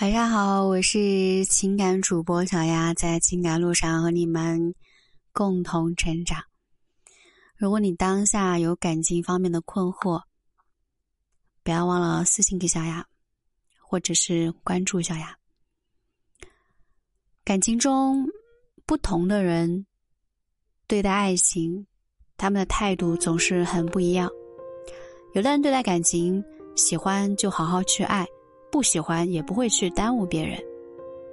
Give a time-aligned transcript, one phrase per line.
[0.00, 4.74] 晚上好，我是情感主播小丫，在情感路上和你们
[5.30, 6.42] 共同成长。
[7.54, 10.22] 如果你当下有感情方面的困惑，
[11.62, 13.06] 不要忘了私信给小丫，
[13.78, 15.36] 或者是关注小丫。
[17.44, 18.26] 感情中
[18.86, 19.84] 不同的人
[20.86, 21.86] 对待爱情，
[22.38, 24.30] 他们的态度总是很不一样。
[25.34, 26.42] 有的人对待感情，
[26.74, 28.26] 喜欢就好好去爱。
[28.70, 30.58] 不喜欢也不会去耽误别人，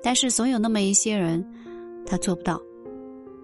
[0.02, 1.46] 但是总有那么一些人，
[2.06, 2.60] 他做不到，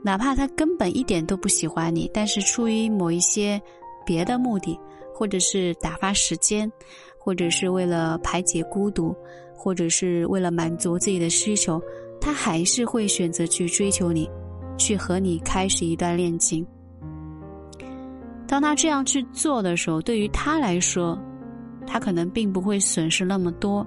[0.03, 3.61] 哪怕他根本一点都不喜欢你，但是出于某一些
[4.05, 4.79] 别的目的，
[5.13, 6.71] 或者是打发时间，
[7.17, 9.15] 或者是为了排解孤独，
[9.55, 11.81] 或者是为了满足自己的需求，
[12.19, 14.29] 他还是会选择去追求你，
[14.77, 16.65] 去和你开始一段恋情。
[18.47, 21.17] 当他这样去做的时候，对于他来说。
[21.85, 23.85] 他可能并不会损失那么多，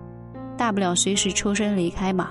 [0.56, 2.30] 大不了随时抽身离开嘛。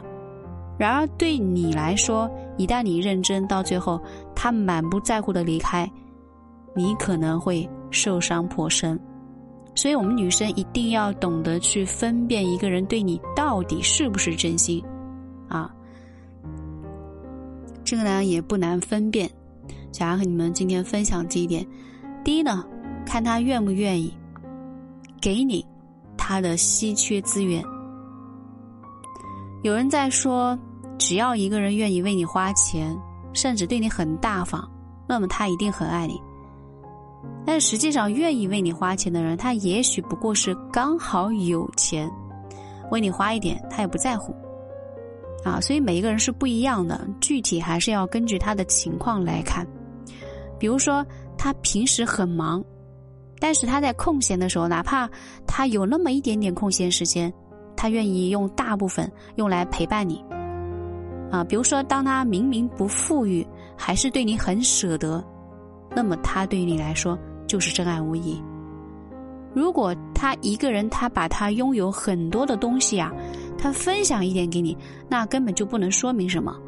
[0.77, 4.01] 然而对你来说，一旦你认真到最后，
[4.35, 5.90] 他满不在乎的离开，
[6.75, 8.99] 你可能会受伤颇深。
[9.73, 14.84] 所以，我们女生一定要懂得去分辨一个人对你到底是不是真心
[15.47, 15.70] 啊。
[17.84, 19.29] 这个呢也不难分辨，
[19.91, 21.65] 想要和你们今天分享几点。
[22.23, 22.65] 第一呢，
[23.05, 24.13] 看他愿不愿意。
[25.26, 25.65] 给你
[26.15, 27.63] 他的稀缺资源。
[29.63, 30.55] 有人在说，
[30.99, 32.95] 只要一个人愿意为你花钱，
[33.34, 34.63] 甚至对你很大方，
[35.09, 36.21] 那么他一定很爱你。
[37.43, 42.07] 但实际上，愿意为你花钱的人，他也许不过是刚好有钱，
[42.91, 44.31] 为你花一点，他也不在乎。
[45.43, 49.65] 啊，所以每一个人是不一样的，具体还是要根据他的情况来看。
[50.59, 51.03] 比如说，
[51.35, 52.63] 他平时很忙。
[53.46, 55.07] 但是他在空闲的时候，哪怕
[55.46, 57.32] 他有那么一点点空闲时间，
[57.77, 60.20] 他愿意用大部分用来陪伴你。
[61.32, 63.46] 啊，比如说，当他明明不富裕，
[63.77, 65.24] 还是对你很舍得，
[65.96, 67.16] 那么他对你来说
[67.46, 68.42] 就是真爱无疑。
[69.53, 73.14] 如果他一个人，他把他拥有很多的东西啊，
[73.59, 74.75] 他分享一点给你，
[75.08, 76.59] 那根本就不能说明什么，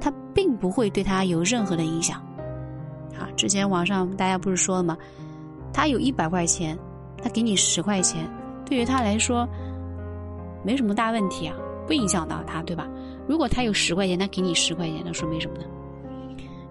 [0.00, 2.16] 他并不会对他有任何的影响。
[3.18, 4.96] 啊，之前网上大家不是说了吗？
[5.72, 6.78] 他有一百块钱，
[7.22, 8.28] 他给你十块钱，
[8.66, 9.48] 对于他来说
[10.64, 11.56] 没什么大问题啊，
[11.86, 12.88] 不影响到他，对吧？
[13.26, 15.64] 如果他有十块钱，他给你十块钱，那说明什么呢？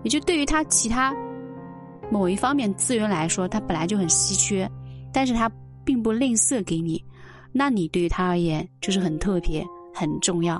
[0.03, 1.15] 也就对于他其他
[2.09, 4.69] 某一方面资源来说，他本来就很稀缺，
[5.11, 5.51] 但是他
[5.83, 7.03] 并不吝啬给你，
[7.51, 10.55] 那你对于他而言就是很特别、很重要。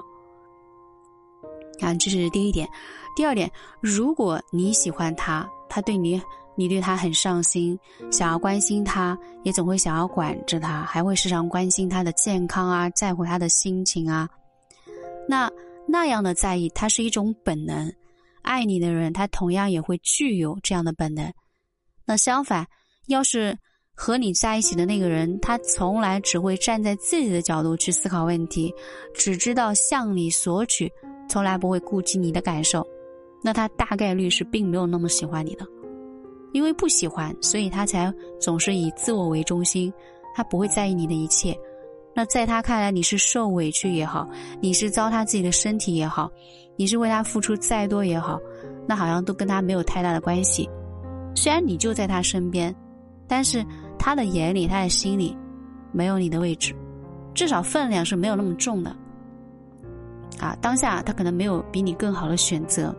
[1.80, 2.68] 啊，这是第一点。
[3.16, 3.52] 第二点，
[3.82, 6.22] 如果你喜欢他，他对你。
[6.62, 7.76] 你对他很上心，
[8.12, 14.30] 想要关心他，也总会想要管着他，还会时常关心他的健康啊，在乎他的心情啊。
[15.28, 15.50] 那
[15.88, 17.92] 那样的在意，他是一种本能。
[18.44, 21.34] 爱你的人，他同样也会具有这样的本能。
[22.06, 22.64] 那相反，
[23.08, 23.58] 要是
[23.96, 28.72] 和你在一起的那个人，他从来只会站在自己的角度去思考问题，
[29.16, 30.92] 只知道向你索取，
[31.28, 32.86] 从来不会顾及你的感受，
[33.44, 35.66] 那他大概率是并没有那么喜欢你的。
[36.54, 39.92] 因为不喜欢，所以他才总是以自我为中心，
[40.36, 41.58] 他不会在意你的一切。
[42.14, 44.28] 那在他看来，你是受委屈也好，
[44.60, 46.30] 你是糟蹋自己的身体也好，
[46.76, 48.38] 你是为他付出再多也好，
[48.86, 50.70] 那好像都跟他没有太大的关系。
[51.36, 52.76] 虽然你就在他身边，
[53.30, 53.66] 但是
[53.98, 55.38] 他的眼里、他的心里，
[55.94, 56.76] 没有你的位置，
[57.34, 58.94] 至少分量是没有那么重的。
[60.38, 62.94] 啊，当下他可能没有比你更好的选择。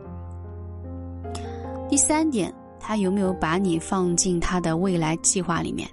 [1.91, 2.51] 第三点。
[2.85, 5.89] 他有没有把你放进他的未来计划里面？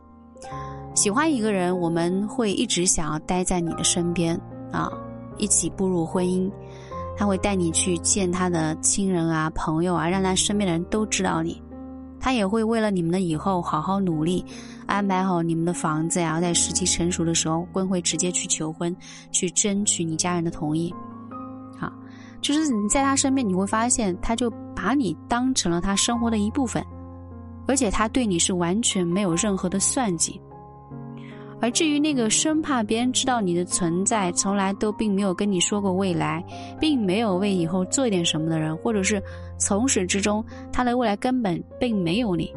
[0.96, 4.36] 喜欢一个人，我们会一直想要待在你的身边
[4.72, 4.92] 啊，
[5.38, 6.52] 一起步入婚姻。
[7.16, 11.62] 他会带你去见他的亲人啊、朋友啊，让他身边的人都知道你。
[12.20, 14.44] 他也会为了你们的以后好好努力，
[14.88, 18.94] 安排好你们的房子呀，在时机成熟的时候，会会直接去求婚，
[19.32, 20.94] 去争取你家人的同意。
[21.78, 21.92] 好，
[22.42, 24.52] 就是你在他身边，你会发现他就。
[24.82, 26.82] 把你当成了他生活的一部分，
[27.68, 30.40] 而且他对你是完全没有任何的算计。
[31.60, 36.42] 而至于那个生怕别人知道你的存在，从来都并没有跟你说过未来，
[36.80, 39.22] 并没有为以后做点什么的人，或者是
[39.58, 40.42] 从始至终
[40.72, 42.50] 他的未来根本并没有你，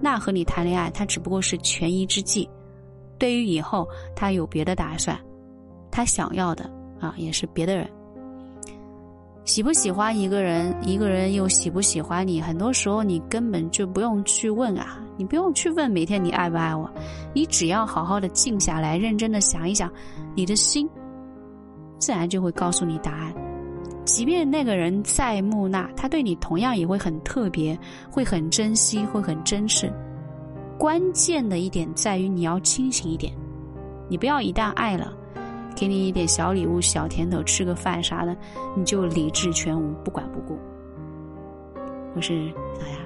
[0.00, 2.48] 那和你谈恋爱，他只不过是权宜之计。
[3.18, 5.14] 对于以后，他有别的打算，
[5.90, 6.64] 他想要的
[6.98, 7.86] 啊，也是别的人。
[9.46, 12.42] 喜不喜欢一个人，一个人又喜不喜欢你？
[12.42, 16.90] 很多时候你根本就不用去问啊，你不用去问每天你爱不爱我，
[17.32, 19.88] 你只要好好的静下来，认真的想一想，
[20.34, 20.90] 你的心
[22.00, 23.32] 自然就会告诉你答案。
[24.04, 27.78] 即便那个人再木讷，他对你同样也会很特别，
[28.10, 29.92] 会很珍惜，会很珍视。
[30.76, 33.32] 关键的一点在于你要清醒一点，
[34.08, 35.12] 你不要一旦爱了，
[35.76, 38.34] 给你一点小礼物、小甜头，吃个饭啥的，
[38.74, 40.58] 你就理智全无，不管不顾。
[42.14, 42.50] 我是
[42.80, 42.98] 小雅。